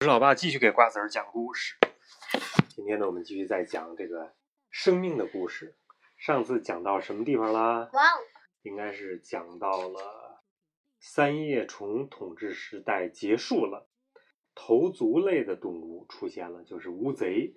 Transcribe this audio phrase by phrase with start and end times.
[0.00, 1.76] 我是老爸，继续给瓜子儿讲故事。
[2.68, 4.34] 今天呢，我们继续在讲这个
[4.68, 5.76] 生命的故事。
[6.18, 7.88] 上次讲到什么地方啦？
[7.92, 8.20] 哇哦，
[8.62, 10.42] 应该是讲到了
[10.98, 13.88] 三叶虫统治时代结束了，
[14.54, 17.54] 头足类的动物出现了，就是乌贼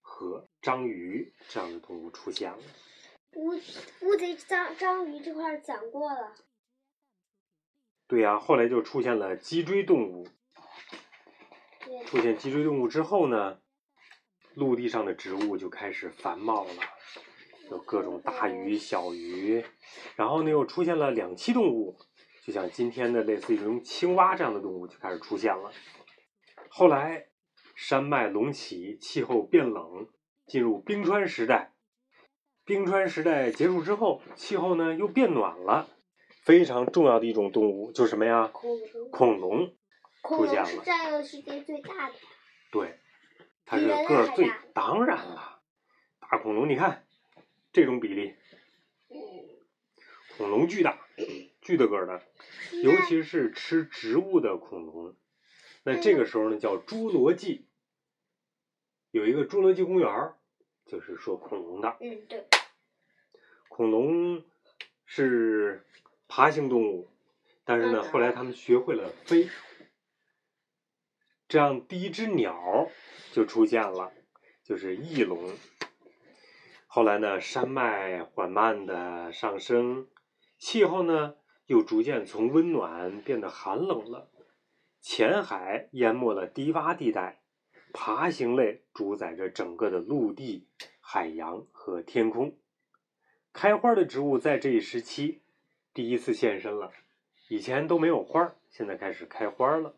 [0.00, 2.58] 和章鱼这样的动物出现了。
[3.32, 3.48] 乌
[4.02, 6.36] 乌贼章章鱼这块儿讲过了，
[8.06, 10.28] 对呀、后来就出现了脊椎动物。
[11.90, 13.58] 对，出现脊椎动物之后呢，
[14.54, 16.70] 陆地上的植物就开始繁茂了，
[17.68, 19.64] 有各种大鱼、小鱼，
[20.14, 21.98] 然后呢又出现了两栖动物，
[22.46, 25.72] 就像今天的类似于这种青蛙这样的动物就开始出现了。
[26.68, 27.26] 后来
[27.74, 30.06] 山脉隆起，气候变冷，
[30.46, 31.74] 进入冰川时代。
[32.64, 35.88] 冰川时代结束之后，气候呢又变暖了。
[36.44, 38.48] 非常重要的一种动物就是什么呀？
[38.52, 39.74] 恐龙，恐龙。
[40.22, 42.14] 恐出现了占有世界最大的，
[42.70, 42.98] 对，
[43.64, 45.60] 它是个儿最大，当然了，
[46.20, 47.06] 大恐龙，你看
[47.72, 48.34] 这种比例，
[49.08, 49.16] 嗯，
[50.36, 50.98] 恐龙巨大，
[51.60, 52.22] 巨大个儿的，
[52.82, 55.14] 尤其是吃植物的恐龙。
[55.82, 57.66] 那这个时候呢，叫侏罗纪，
[59.10, 60.36] 有一个侏罗纪公园儿，
[60.84, 61.96] 就是说恐龙的。
[62.00, 62.44] 嗯对，
[63.68, 64.44] 恐龙
[65.06, 65.86] 是
[66.28, 67.10] 爬行动物，
[67.64, 69.48] 但是呢，嗯后来他们学会了飞，
[71.50, 72.88] 这样第一只鸟
[73.32, 74.12] 就出现了，
[74.62, 75.52] 就是翼龙。
[76.86, 80.06] 后来呢，山脉缓慢的上升，
[80.58, 81.34] 气候呢
[81.66, 84.30] 又逐渐从温暖变得寒冷了，
[85.00, 87.42] 浅海淹没了低洼地带，
[87.92, 90.68] 爬行类主宰着整个的陆地、
[91.00, 92.56] 海洋和天空。
[93.52, 95.42] 开花的植物在这一时期
[95.92, 96.92] 第一次现身了，
[97.48, 99.96] 以前都没有花，现在开始开花了。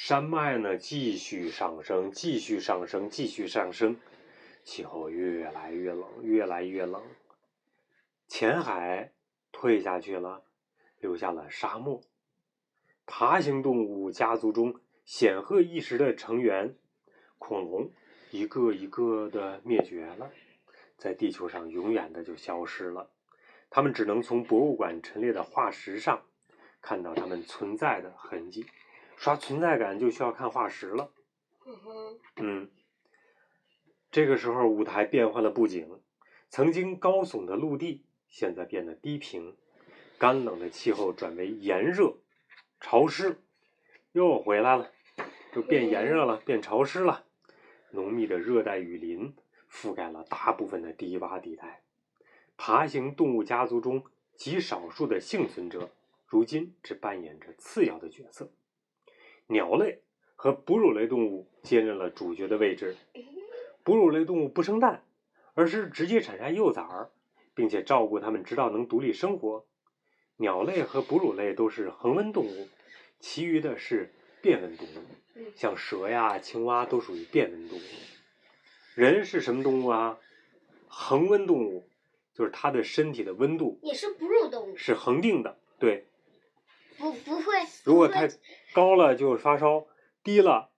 [0.00, 3.96] 山脉呢继续上升，继续上升，继续上升，
[4.62, 7.02] 气候越来越冷，越来越冷。
[8.28, 9.10] 浅海
[9.50, 10.44] 退下去了，
[11.00, 12.00] 留下了沙漠。
[13.06, 16.76] 爬行动物家族中显赫一时的成员
[17.40, 17.90] 恐龙，
[18.30, 20.30] 一个一个的灭绝了。
[20.96, 23.10] 在地球上永远的就消失了。
[23.68, 26.22] 它们只能从博物馆陈列的化石上
[26.80, 28.64] 看到它们存在的痕迹。
[29.18, 31.10] 刷存在感就需要看化石了。
[32.36, 32.70] 嗯
[34.10, 36.00] 这个时候舞台变换了布景，
[36.48, 39.56] 曾经高耸的陆地现在变得低平，
[40.18, 42.16] 干冷的气候转为炎热、
[42.80, 43.36] 潮湿，
[44.12, 44.90] 又回来了，
[45.52, 47.26] 就变炎热了，变潮湿了。
[47.90, 49.34] 浓密的热带雨林
[49.70, 51.82] 覆盖了大部分的低洼地带。
[52.56, 54.04] 爬行动物家族中
[54.34, 55.90] 极少数的幸存者，
[56.26, 58.50] 如今只扮演着次要的角色。
[59.48, 60.02] 鸟类
[60.36, 62.96] 和哺乳类动物接任了主角的位置。
[63.82, 65.02] 哺乳类动物不生蛋，
[65.54, 67.10] 而是直接产下幼崽儿，
[67.54, 69.64] 并且照顾它们直到能独立生活。
[70.36, 72.68] 鸟类和哺乳类都是恒温动物，
[73.18, 75.00] 其余的是变温动物，
[75.34, 77.82] 嗯像蛇呀、青蛙都属于变温动物。
[78.94, 80.18] 人是什么动物啊？
[80.86, 81.88] 恒温动物，
[82.34, 85.58] 就是它的身体的温度也是哺乳动物，是恒定的。
[85.78, 86.07] 对，
[86.98, 87.54] 不不会，
[87.84, 88.28] 如果太
[88.74, 89.86] 高了就发烧，
[90.24, 90.70] 低了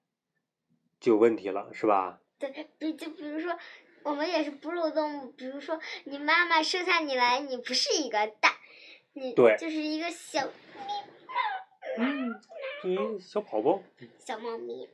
[1.00, 2.20] 就有问题了，是吧？
[2.38, 3.58] 对，比就比如说，
[4.02, 5.30] 我们也是哺乳动物。
[5.32, 8.52] 比如说，你妈妈生下你来，你不是一个蛋，
[9.14, 10.46] 你对就是一个小
[11.96, 12.34] 嗯，
[12.84, 13.82] 嗯，小宝宝，
[14.18, 14.88] 小猫咪。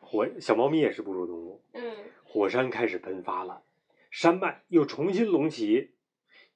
[0.00, 1.62] 火小猫咪也是哺乳动物。
[1.74, 3.62] 嗯，火山开始喷发了，
[4.10, 5.92] 山脉又重新隆起，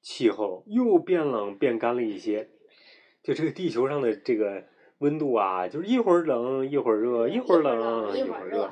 [0.01, 2.51] 气候又变冷变干了一些。
[3.23, 4.65] 就这个地球上的这个
[4.99, 8.71] 温度啊，就是一会儿冷一会儿热，一会儿冷一会儿热。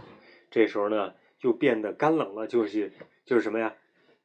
[0.51, 2.93] 这时候呢，就变得干冷了，就是
[3.25, 3.75] 就是什么呀？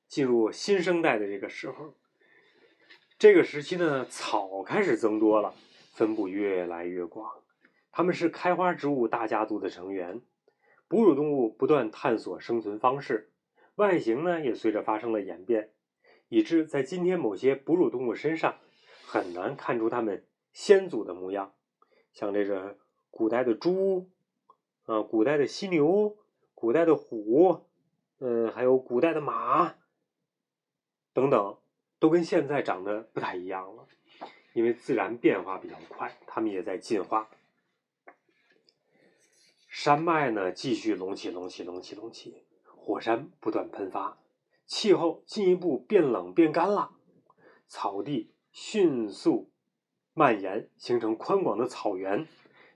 [0.08, 1.94] 进入新生代的这个时候，
[3.18, 5.54] 这个时期呢，草开始增多了，
[5.94, 7.32] 分布越来越广。
[7.92, 10.22] 它们是开花植物大家族的成员。
[10.88, 13.32] 哺乳动物不断探索生存方式，
[13.76, 15.72] 外形呢也随着发生了演变，
[16.30, 18.58] 以致在今天某些哺乳动物身上
[19.16, 21.54] 很难看出它们先祖的模样，
[22.12, 22.78] 像这个
[23.10, 24.12] 古代的猪，
[24.84, 26.18] 啊、古代的犀牛，
[26.54, 27.66] 古代的虎，
[28.20, 29.76] 嗯、还有古代的马
[31.14, 31.58] 等等，
[31.98, 33.88] 都跟现在长得不太一样了，
[34.52, 37.30] 因为自然变化比较快，它们也在进化。
[39.70, 44.18] 山脉呢继续隆起，隆起，隆起，隆起，火山不断喷发，
[44.66, 46.92] 气候进一步变冷变干了，
[47.70, 49.52] 草地迅速
[50.14, 52.26] 蔓延，形成宽广的草原，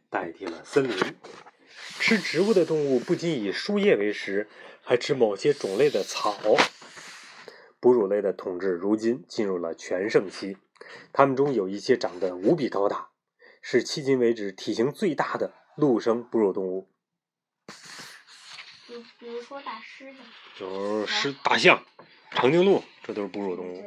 [0.09, 1.15] 代替了森林。
[2.01, 4.49] 吃植物的动物不仅以树叶为食，
[4.83, 6.35] 还吃某些种类的草。
[7.79, 10.57] 哺乳类的统治如今进入了全盛期，
[11.13, 13.11] 它们中有一些长得无比高大，
[13.61, 16.89] 是迄今为止体型最大的陆生哺乳动物。
[18.85, 20.19] 比比如说大狮子。
[20.57, 21.85] 就是狮、大象、
[22.31, 23.81] 长颈鹿，这都是哺乳动物。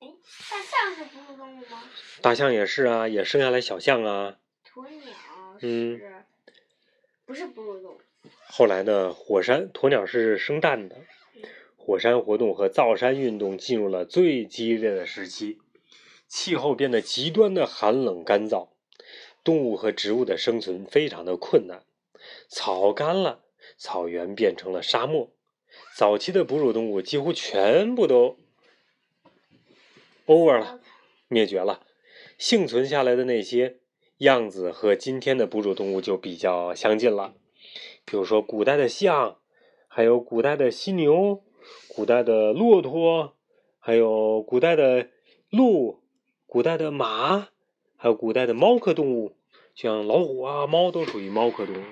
[0.00, 0.08] 哎，
[0.50, 1.82] 大象是哺乳动物吗？
[2.22, 4.38] 大象也是啊，也生下来小象啊。
[4.72, 5.14] 鸵鸟
[5.60, 6.24] 嗯是，
[7.26, 8.00] 不是哺乳动物。
[8.46, 10.96] 后来呢，火山鸵鸟是生蛋的，
[11.76, 15.58] 火山活动和造山运动进入了最激烈的时期，
[16.28, 18.68] 气候变得极端的寒冷干燥，
[19.42, 21.82] 动物和植物的生存非常的困难，
[22.48, 23.40] 草干了，
[23.76, 25.30] 草原变成了沙漠，
[25.96, 28.36] 早期的哺乳动物几乎全部都
[30.28, 30.80] over 了，
[31.26, 31.84] 灭绝了，
[32.38, 33.78] 幸存下来的那些
[34.18, 37.34] 样子和今天的哺乳动物就比较相近了。
[38.04, 39.38] 比如说古代的象，
[39.88, 41.42] 还有古代的犀牛、
[41.88, 43.34] 古代的骆驼，
[43.78, 45.08] 还有古代的
[45.50, 46.02] 鹿、
[46.46, 47.48] 古代的马，
[47.96, 49.36] 还有古代的猫科动物，
[49.74, 51.84] 像老虎啊、猫都属于猫科动物。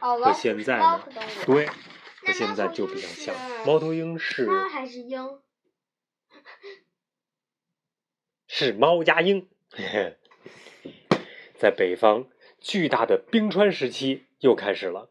[0.00, 1.02] 哦，和现在呢。
[1.46, 3.34] 对，和现在就比较像。
[3.66, 5.38] 猫头鹰是猫还是鹰？
[8.56, 9.48] 是猫加鹰。
[9.72, 10.14] 嘿嘿
[11.56, 12.28] 在北方，
[12.60, 15.10] 巨大的冰川时期又开始了。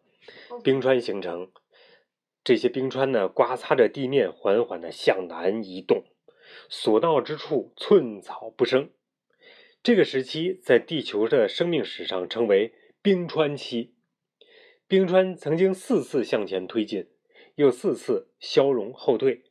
[0.63, 1.51] 冰川形成，
[2.41, 6.05] 这些冰川呢，刮擦着地面，缓缓的向南移动，
[6.69, 8.89] 所到之处寸草不生。
[9.83, 13.93] 这个时期在地球的生命史上称为冰川期。
[14.87, 17.09] 冰川曾经四次向前推进，
[17.55, 19.43] 又四次消融后退。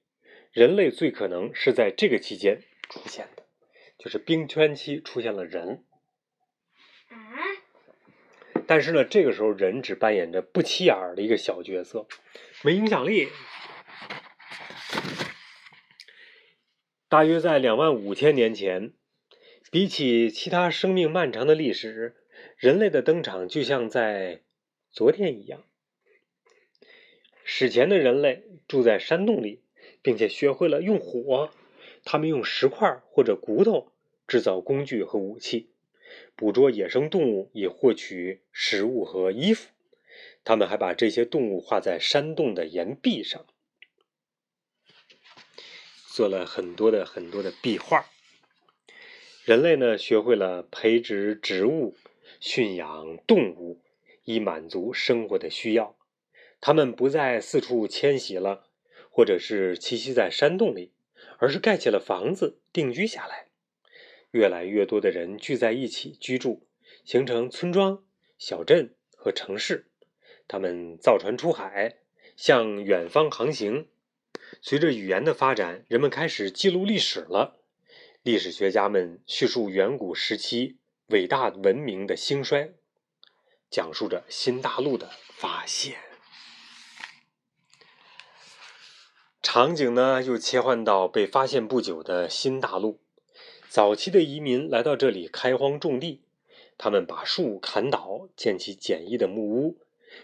[0.51, 3.42] 人类最可能是在这个期间出现的，
[4.03, 5.85] 就是冰川期出现了人。
[7.09, 7.15] 啊，
[8.67, 12.09] 但是呢，这个时候人只扮演着不起眼的一个小角色，
[12.65, 13.29] 没影响力。
[17.09, 18.93] 大约在两万五千年前，
[19.71, 22.17] 比起其他生命漫长的历史，
[22.57, 24.43] 人类的登场就像在
[24.91, 25.63] 昨天一样。
[27.45, 29.63] 史前的人类住在山洞里，
[30.03, 31.53] 并且学会了用火。
[32.05, 33.92] 他们用石块或者骨头
[34.27, 35.71] 制造工具和武器。
[36.37, 39.71] 捕捉野生动物以获取食物和衣服，
[40.45, 43.47] 他们还把这些动物画在山洞的岩壁上，
[46.09, 48.07] 做了很多的很多的壁画。
[49.45, 51.97] 人类呢，学会了培植植物、
[52.39, 53.81] 驯养动物，
[54.25, 55.97] 以满足生活的需要。
[56.61, 58.69] 他们不再四处迁徙了，
[59.11, 60.93] 或者是栖息在山洞里，
[61.39, 63.49] 而是盖起了房子定居下来。
[64.33, 66.67] 越来越多的人聚在一起居住，
[67.05, 68.03] 形成村庄、
[68.39, 69.87] 小镇和城市。
[70.49, 71.99] 他们造船出海，
[72.37, 73.89] 向远方航行。
[74.61, 77.61] 随着语言的发展，人们开始记录历史了。
[78.23, 82.73] 历史学家们叙述远古时期伟大文明的兴衰，
[83.71, 85.99] 讲述着新大陆的发现。
[89.43, 93.01] 场景呢，又切换到被发现不久的新大陆。
[93.73, 96.21] 早期的移民来到这里开荒种地，
[96.77, 99.81] 他们把树砍倒，建起简易的木屋，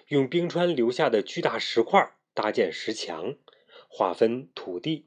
[0.09, 3.37] 用冰川留下的巨大石块搭建石墙，
[3.88, 5.07] 划分土地。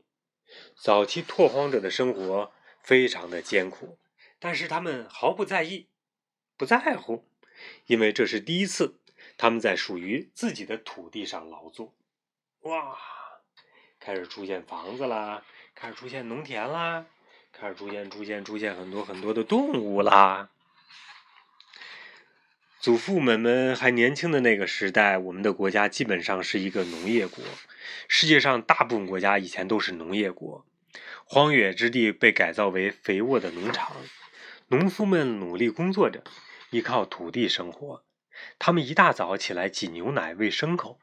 [0.75, 3.99] 早期拓荒者的生活非常的艰苦，
[4.39, 5.85] 但是他们毫不在意，
[6.57, 7.23] 不在乎，
[7.85, 8.95] 因为这是第一次
[9.37, 11.93] 他们在属于自己的土地上劳作。
[12.61, 12.97] 哇，
[13.99, 15.45] 开始出现房子啦，
[15.75, 17.05] 开始出现农田啦。
[17.61, 20.49] 开始逐渐、逐渐、出现很多很多的动物啦。
[22.79, 27.43] 祖父们们还年轻的那个时代，我们的国家基本上是一个农业国。
[28.07, 30.65] 世界上大部分国家以前都是农业国，
[31.23, 33.95] 荒野之地被改造为肥沃的农场，
[34.69, 36.23] 农夫们努力工作着，
[36.71, 38.03] 依靠土地生活。
[38.57, 40.99] 他们一大早起来挤牛奶喂牲口，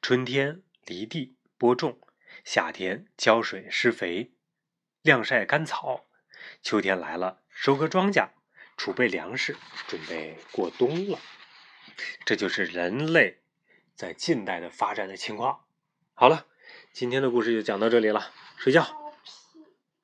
[0.00, 1.98] 春天犁地播种，
[2.44, 4.30] 夏天浇水施肥。
[5.02, 6.06] 晾晒干草，
[6.62, 8.28] 秋天来了，收割庄稼，
[8.76, 11.18] 储备粮食，准备过冬了。
[12.24, 13.40] 这就是人类
[13.94, 15.64] 在近代的发展的情况。
[16.14, 16.46] 好了，
[16.92, 19.07] 今天的故事就讲到这里了，睡觉。